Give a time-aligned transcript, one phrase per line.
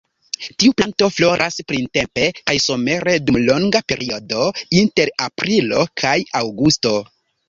[0.61, 4.47] Tiu planto floras printempe kaj somere dum longa periodo
[4.79, 6.95] inter aprilo kaj aŭgusto.